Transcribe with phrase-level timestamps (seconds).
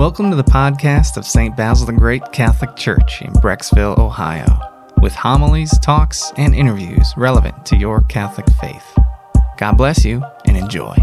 [0.00, 1.54] Welcome to the podcast of St.
[1.54, 4.46] Basil the Great Catholic Church in Brecksville, Ohio,
[5.02, 8.98] with homilies, talks, and interviews relevant to your Catholic faith.
[9.58, 10.96] God bless you and enjoy.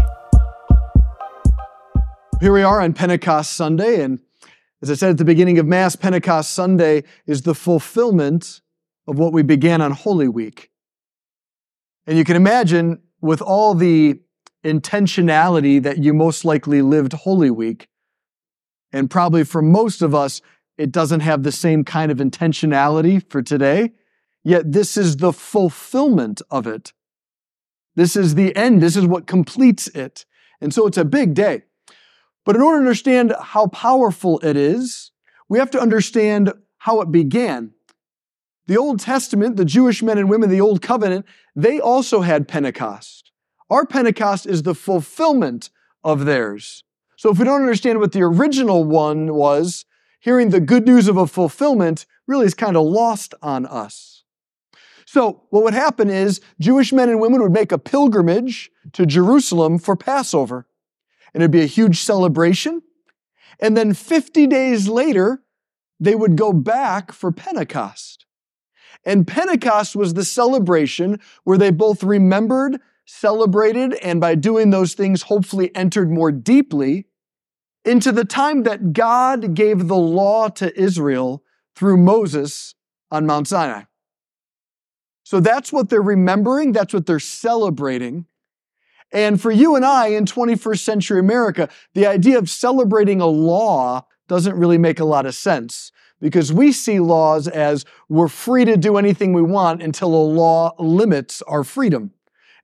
[2.40, 4.18] Here we are on Pentecost Sunday, and
[4.82, 8.62] as I said at the beginning of Mass, Pentecost Sunday is the fulfillment
[9.06, 10.72] of what we began on Holy Week.
[12.08, 14.18] And you can imagine with all the
[14.64, 17.86] intentionality that you most likely lived Holy Week,
[18.92, 20.40] and probably for most of us,
[20.76, 23.92] it doesn't have the same kind of intentionality for today.
[24.44, 26.92] Yet this is the fulfillment of it.
[27.96, 28.80] This is the end.
[28.80, 30.24] This is what completes it.
[30.60, 31.64] And so it's a big day.
[32.44, 35.10] But in order to understand how powerful it is,
[35.48, 37.72] we have to understand how it began.
[38.68, 43.32] The Old Testament, the Jewish men and women the Old Covenant, they also had Pentecost.
[43.70, 45.70] Our Pentecost is the fulfillment
[46.04, 46.84] of theirs.
[47.18, 49.84] So if we don't understand what the original one was,
[50.20, 54.22] hearing the good news of a fulfillment really is kind of lost on us.
[55.04, 59.80] So what would happen is Jewish men and women would make a pilgrimage to Jerusalem
[59.80, 60.68] for Passover.
[61.34, 62.82] And it'd be a huge celebration.
[63.58, 65.42] And then 50 days later,
[65.98, 68.26] they would go back for Pentecost.
[69.04, 75.22] And Pentecost was the celebration where they both remembered, celebrated, and by doing those things,
[75.22, 77.06] hopefully entered more deeply
[77.84, 81.42] into the time that God gave the law to Israel
[81.74, 82.74] through Moses
[83.10, 83.84] on Mount Sinai.
[85.24, 88.26] So that's what they're remembering, that's what they're celebrating.
[89.12, 94.06] And for you and I in 21st century America, the idea of celebrating a law
[94.26, 98.76] doesn't really make a lot of sense because we see laws as we're free to
[98.76, 102.12] do anything we want until a law limits our freedom.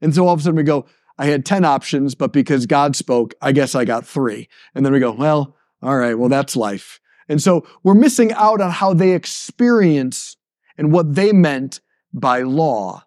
[0.00, 0.86] And so all of a sudden we go,
[1.18, 4.48] I had 10 options, but because God spoke, I guess I got three.
[4.74, 7.00] And then we go, well, all right, well, that's life.
[7.28, 10.36] And so we're missing out on how they experience
[10.76, 11.80] and what they meant
[12.12, 13.04] by law.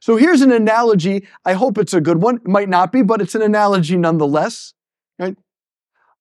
[0.00, 1.26] So here's an analogy.
[1.44, 2.36] I hope it's a good one.
[2.36, 4.74] It might not be, but it's an analogy nonetheless.
[5.18, 5.36] Right?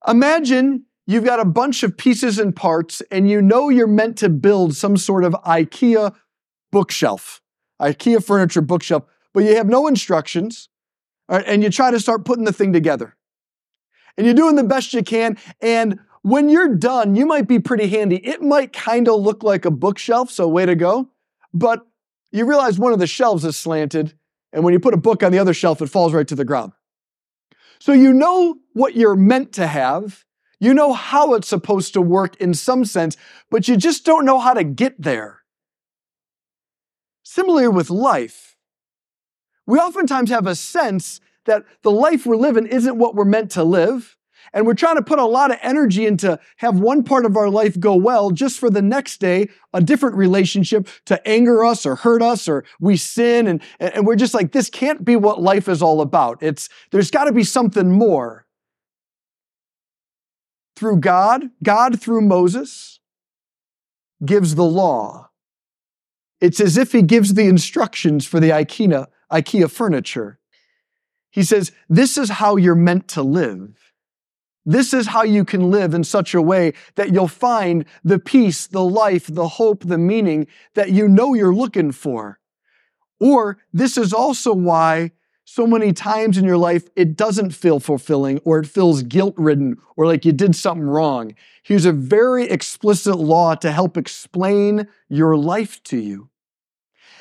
[0.07, 4.29] Imagine you've got a bunch of pieces and parts, and you know you're meant to
[4.29, 6.15] build some sort of IKEA
[6.71, 7.41] bookshelf,
[7.81, 10.69] IKEA furniture bookshelf, but you have no instructions
[11.29, 13.15] right, and you try to start putting the thing together.
[14.17, 15.37] And you're doing the best you can.
[15.61, 18.17] And when you're done, you might be pretty handy.
[18.17, 21.09] It might kind of look like a bookshelf, so way to go.
[21.53, 21.85] But
[22.31, 24.13] you realize one of the shelves is slanted.
[24.51, 26.45] And when you put a book on the other shelf, it falls right to the
[26.45, 26.73] ground.
[27.79, 30.25] So you know what you're meant to have.
[30.59, 33.17] You know how it's supposed to work in some sense,
[33.49, 35.41] but you just don't know how to get there.
[37.23, 38.52] Similarly with life,
[39.65, 43.63] we oftentimes have a sense that the life we're living isn't what we're meant to
[43.63, 44.17] live.
[44.53, 47.49] And we're trying to put a lot of energy into have one part of our
[47.49, 51.95] life go well just for the next day, a different relationship to anger us or
[51.95, 53.47] hurt us or we sin.
[53.47, 56.43] And, and we're just like, this can't be what life is all about.
[56.43, 58.45] It's, there's got to be something more.
[60.75, 62.99] Through God, God through Moses
[64.25, 65.29] gives the law.
[66.41, 70.39] It's as if he gives the instructions for the IKEA, IKEA furniture.
[71.31, 73.93] He says, This is how you're meant to live.
[74.65, 78.67] This is how you can live in such a way that you'll find the peace,
[78.67, 82.39] the life, the hope, the meaning that you know you're looking for.
[83.19, 85.11] Or this is also why
[85.45, 89.77] so many times in your life it doesn't feel fulfilling or it feels guilt ridden
[89.97, 91.35] or like you did something wrong.
[91.63, 96.29] Here's a very explicit law to help explain your life to you.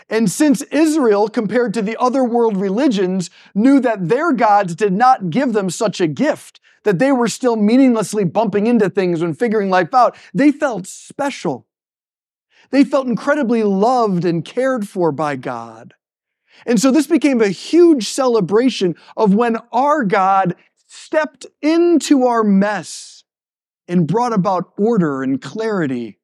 [0.09, 5.31] And since Israel, compared to the other world religions, knew that their gods did not
[5.31, 9.71] give them such a gift, that they were still meaninglessly bumping into things when figuring
[9.71, 11.67] life out, they felt special.
[12.71, 15.95] They felt incredibly loved and cared for by God.
[16.67, 20.55] And so this became a huge celebration of when our God
[20.87, 23.25] stepped into our mess
[23.89, 26.19] and brought about order and clarity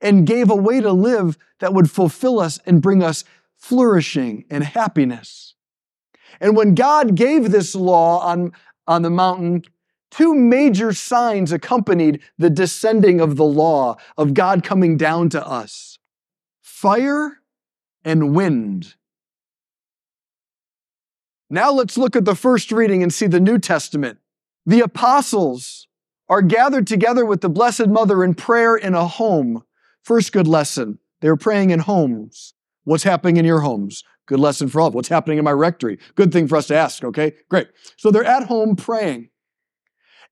[0.00, 3.24] and gave a way to live that would fulfill us and bring us
[3.56, 5.54] flourishing and happiness.
[6.40, 8.52] And when God gave this law on,
[8.86, 9.62] on the mountain,
[10.10, 15.98] two major signs accompanied the descending of the law of God coming down to us
[16.60, 17.40] fire
[18.04, 18.94] and wind.
[21.48, 24.18] Now let's look at the first reading and see the New Testament.
[24.66, 25.88] The apostles
[26.28, 29.62] are gathered together with the Blessed Mother in prayer in a home.
[30.04, 32.54] First good lesson, they were praying in homes.
[32.84, 34.04] What's happening in your homes?
[34.26, 34.90] Good lesson for all.
[34.90, 35.98] What's happening in my rectory?
[36.14, 37.32] Good thing for us to ask, okay?
[37.50, 37.68] Great.
[37.96, 39.30] So they're at home praying.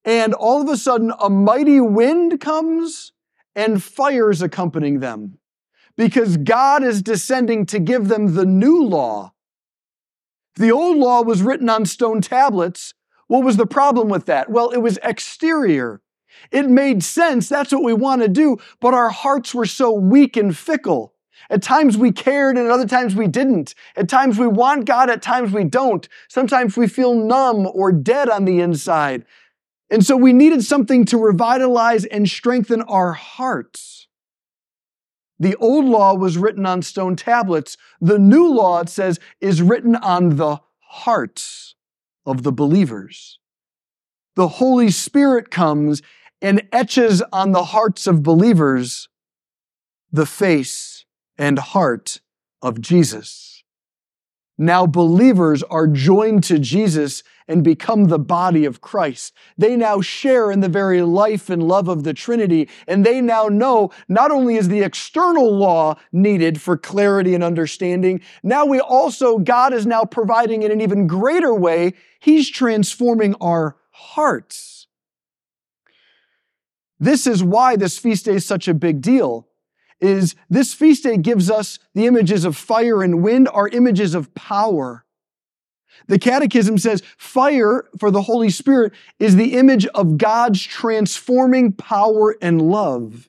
[0.04, 3.12] and all of a sudden a mighty wind comes
[3.54, 5.38] and fires accompanying them
[5.96, 9.32] because God is descending to give them the new law.
[10.56, 12.94] The old law was written on stone tablets.
[13.28, 14.50] What was the problem with that?
[14.50, 16.02] Well, it was exterior.
[16.50, 17.48] It made sense.
[17.48, 18.58] That's what we want to do.
[18.80, 21.14] But our hearts were so weak and fickle.
[21.50, 23.74] At times we cared and at other times we didn't.
[23.96, 26.08] At times we want God, at times we don't.
[26.28, 29.24] Sometimes we feel numb or dead on the inside.
[29.90, 34.08] And so we needed something to revitalize and strengthen our hearts.
[35.38, 37.76] The old law was written on stone tablets.
[38.00, 41.74] The new law, it says, is written on the hearts
[42.24, 43.38] of the believers.
[44.36, 46.00] The Holy Spirit comes
[46.42, 49.08] and etches on the hearts of believers
[50.10, 51.06] the face
[51.38, 52.20] and heart
[52.60, 53.64] of Jesus.
[54.58, 59.34] Now believers are joined to Jesus and become the body of Christ.
[59.58, 63.48] They now share in the very life and love of the Trinity, and they now
[63.48, 69.38] know not only is the external law needed for clarity and understanding, now we also,
[69.38, 74.86] God is now providing in an even greater way, He's transforming our hearts.
[77.02, 79.48] This is why this feast day is such a big deal.
[80.00, 84.32] Is this feast day gives us the images of fire and wind are images of
[84.36, 85.04] power.
[86.06, 92.36] The Catechism says fire for the Holy Spirit is the image of God's transforming power
[92.40, 93.28] and love.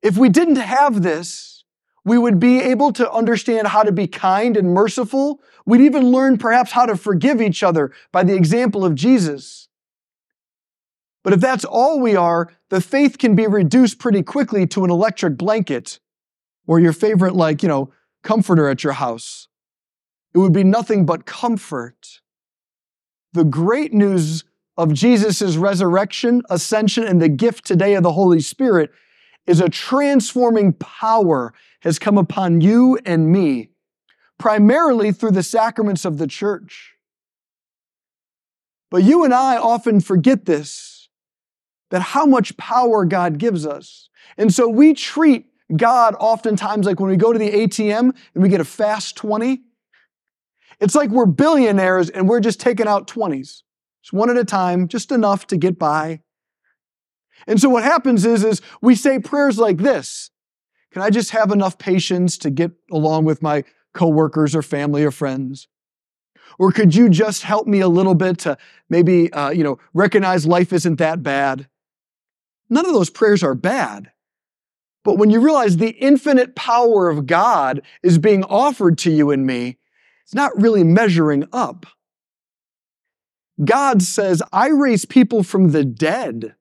[0.00, 1.64] If we didn't have this,
[2.06, 5.42] we would be able to understand how to be kind and merciful.
[5.66, 9.68] We'd even learn perhaps how to forgive each other by the example of Jesus.
[11.26, 14.92] But if that's all we are, the faith can be reduced pretty quickly to an
[14.92, 15.98] electric blanket
[16.68, 17.92] or your favorite, like, you know,
[18.22, 19.48] comforter at your house.
[20.32, 22.20] It would be nothing but comfort.
[23.32, 24.44] The great news
[24.76, 28.92] of Jesus' resurrection, ascension, and the gift today of the Holy Spirit
[29.48, 33.70] is a transforming power has come upon you and me,
[34.38, 36.94] primarily through the sacraments of the church.
[38.92, 40.92] But you and I often forget this,
[41.90, 44.08] that how much power God gives us.
[44.36, 48.48] And so we treat God oftentimes like when we go to the ATM and we
[48.48, 49.60] get a fast 20,
[50.80, 53.62] it's like we're billionaires and we're just taking out 20s.
[54.02, 56.20] Just one at a time, just enough to get by.
[57.46, 60.30] And so what happens is, is we say prayers like this.
[60.92, 65.10] Can I just have enough patience to get along with my coworkers or family or
[65.10, 65.68] friends?
[66.58, 68.56] Or could you just help me a little bit to
[68.88, 71.68] maybe, uh, you know, recognize life isn't that bad?
[72.68, 74.10] None of those prayers are bad.
[75.04, 79.46] But when you realize the infinite power of God is being offered to you and
[79.46, 79.78] me,
[80.24, 81.86] it's not really measuring up.
[83.64, 86.56] God says, I raise people from the dead.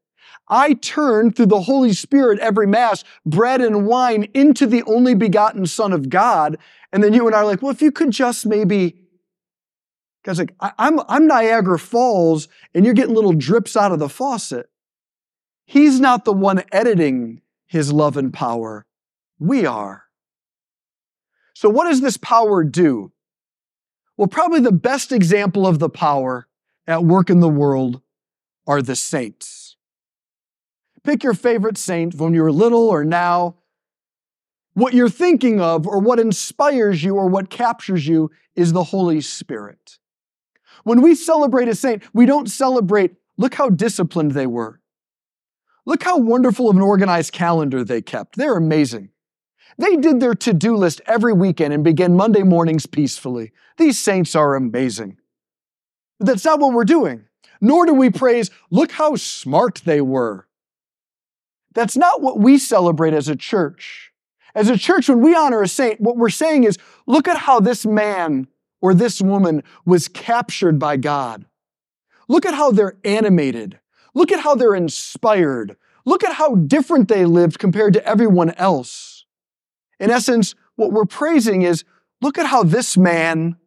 [0.48, 5.66] I turn through the Holy Spirit every Mass, bread and wine into the only begotten
[5.66, 6.57] Son of God.
[6.94, 8.96] And then you and I are like, well, if you could just maybe,
[10.24, 14.69] God's like, I'm, I'm Niagara Falls and you're getting little drips out of the faucet.
[15.66, 18.86] He's not the one editing his love and power.
[19.40, 20.04] We are.
[21.54, 23.12] So what does this power do?
[24.18, 26.48] Well, probably the best example of the power
[26.88, 28.02] at work in the world
[28.68, 29.76] are the saints.
[31.04, 33.56] Pick your favorite saint when you were little or now.
[34.74, 39.22] What you're thinking of or what inspires you or what captures you is the Holy
[39.22, 39.98] Spirit.
[40.84, 44.81] When we celebrate a saint, we don't celebrate, look how disciplined they were.
[45.85, 48.37] Look how wonderful of an organized calendar they kept.
[48.37, 49.09] They're amazing.
[49.77, 53.51] They did their to do list every weekend and began Monday mornings peacefully.
[53.77, 55.18] These saints are amazing.
[56.18, 57.25] But that's not what we're doing.
[57.61, 60.47] Nor do we praise, look how smart they were.
[61.73, 64.11] That's not what we celebrate as a church.
[64.56, 67.59] As a church, when we honor a saint, what we're saying is, look at how
[67.59, 68.47] this man
[68.81, 71.45] or this woman was captured by God.
[72.30, 73.80] Look at how they're animated.
[74.16, 75.76] Look at how they're inspired.
[76.06, 79.26] Look at how different they lived compared to everyone else.
[80.00, 81.84] In essence, what we're praising is
[82.22, 83.57] look at how this man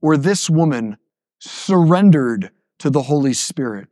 [0.00, 0.96] or this woman
[1.38, 3.88] surrendered to the Holy Spirit.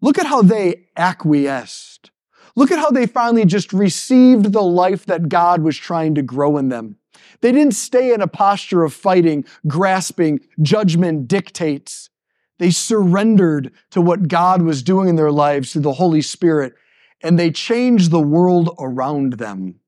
[0.00, 2.10] Look at how they acquiesced.
[2.54, 6.56] Look at how they finally just received the life that God was trying to grow
[6.56, 6.96] in them.
[7.40, 12.10] They didn't stay in a posture of fighting, grasping, judgment dictates.
[12.58, 16.74] They surrendered to what God was doing in their lives through the Holy Spirit,
[17.22, 19.80] and they changed the world around them.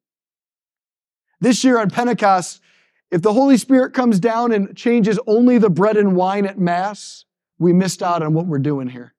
[1.40, 2.60] This year on Pentecost,
[3.10, 7.25] if the Holy Spirit comes down and changes only the bread and wine at Mass,
[7.58, 9.14] we missed out on what we're doing here.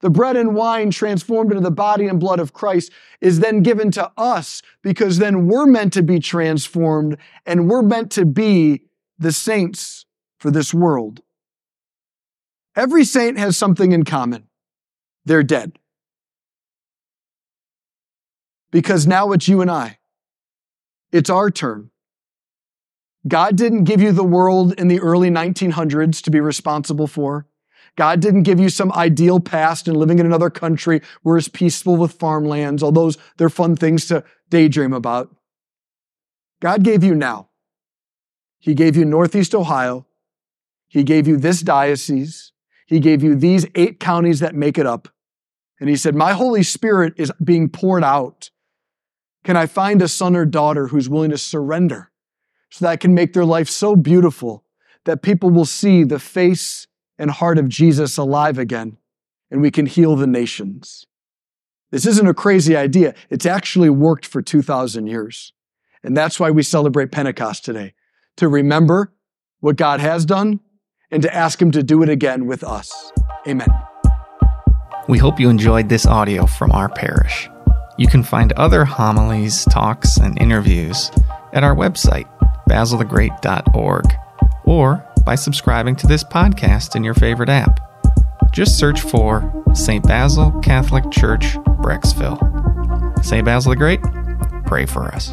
[0.00, 3.90] The bread and wine transformed into the body and blood of Christ is then given
[3.92, 8.82] to us because then we're meant to be transformed and we're meant to be
[9.18, 10.04] the saints
[10.38, 11.22] for this world.
[12.76, 14.48] Every saint has something in common.
[15.24, 15.78] They're dead.
[18.70, 19.98] Because now it's you and I.
[21.10, 21.90] It's our turn.
[23.26, 27.46] God didn't give you the world in the early 1900s to be responsible for.
[27.96, 31.96] God didn't give you some ideal past and living in another country where it's peaceful
[31.96, 35.34] with farmlands, although they're fun things to daydream about.
[36.60, 37.48] God gave you now.
[38.58, 40.06] He gave you Northeast Ohio.
[40.88, 42.52] He gave you this diocese.
[42.86, 45.08] He gave you these eight counties that make it up.
[45.80, 48.50] And he said, My Holy Spirit is being poured out.
[49.44, 52.10] Can I find a son or daughter who's willing to surrender
[52.70, 54.64] so that I can make their life so beautiful
[55.04, 56.86] that people will see the face
[57.18, 58.96] and heart of Jesus alive again
[59.50, 61.06] and we can heal the nations?
[61.90, 63.14] This isn't a crazy idea.
[63.30, 65.52] It's actually worked for 2,000 years.
[66.02, 67.94] And that's why we celebrate Pentecost today
[68.36, 69.12] to remember
[69.60, 70.60] what God has done
[71.10, 73.12] and to ask Him to do it again with us.
[73.46, 73.68] Amen.
[75.08, 77.48] We hope you enjoyed this audio from our parish.
[77.98, 81.10] You can find other homilies, talks, and interviews
[81.52, 82.28] at our website,
[82.68, 84.04] basilthegreat.org,
[84.64, 87.80] or by subscribing to this podcast in your favorite app.
[88.52, 90.06] Just search for St.
[90.06, 92.42] Basil Catholic Church, Brecksville.
[93.24, 93.44] St.
[93.44, 94.00] Basil the Great,
[94.66, 95.32] pray for us.